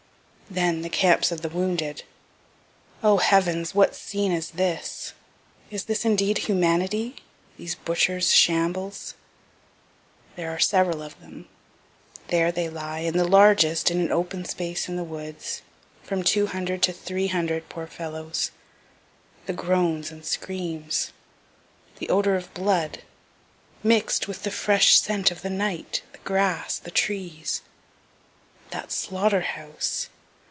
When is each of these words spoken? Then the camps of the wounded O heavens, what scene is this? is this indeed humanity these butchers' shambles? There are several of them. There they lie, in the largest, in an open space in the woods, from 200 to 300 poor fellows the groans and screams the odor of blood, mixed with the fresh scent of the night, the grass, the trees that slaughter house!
Then 0.53 0.81
the 0.81 0.89
camps 0.89 1.31
of 1.31 1.43
the 1.43 1.47
wounded 1.47 2.03
O 3.03 3.15
heavens, 3.19 3.73
what 3.73 3.95
scene 3.95 4.33
is 4.33 4.49
this? 4.51 5.13
is 5.69 5.85
this 5.85 6.03
indeed 6.03 6.39
humanity 6.39 7.15
these 7.55 7.75
butchers' 7.75 8.33
shambles? 8.33 9.13
There 10.35 10.51
are 10.51 10.59
several 10.59 11.01
of 11.01 11.17
them. 11.21 11.47
There 12.27 12.51
they 12.51 12.67
lie, 12.67 12.99
in 12.99 13.15
the 13.17 13.23
largest, 13.25 13.89
in 13.89 14.01
an 14.01 14.11
open 14.11 14.43
space 14.43 14.89
in 14.89 14.97
the 14.97 15.05
woods, 15.05 15.61
from 16.03 16.21
200 16.21 16.83
to 16.83 16.91
300 16.91 17.69
poor 17.69 17.87
fellows 17.87 18.51
the 19.45 19.53
groans 19.53 20.11
and 20.11 20.25
screams 20.25 21.13
the 21.97 22.09
odor 22.09 22.35
of 22.35 22.53
blood, 22.53 23.03
mixed 23.83 24.27
with 24.27 24.43
the 24.43 24.51
fresh 24.51 24.99
scent 24.99 25.31
of 25.31 25.43
the 25.43 25.49
night, 25.49 26.01
the 26.11 26.19
grass, 26.25 26.77
the 26.77 26.91
trees 26.91 27.61
that 28.71 28.91
slaughter 28.91 29.39
house! 29.43 30.09